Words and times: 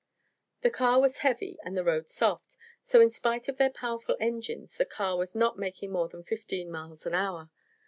The 0.61 0.71
car 0.71 0.99
was 0.99 1.19
heavy 1.19 1.59
and 1.63 1.77
the 1.77 1.83
road 1.83 2.09
soft; 2.09 2.57
so 2.83 2.99
in 3.01 3.11
spite 3.11 3.47
of 3.47 3.57
their 3.57 3.69
powerful 3.69 4.17
engines 4.19 4.77
the 4.77 4.83
car 4.85 5.15
was 5.15 5.35
not 5.35 5.59
making 5.59 5.91
more 5.91 6.07
than 6.09 6.23
fifteen 6.23 6.71
miles 6.71 7.05
an 7.05 7.13
hour. 7.13 7.51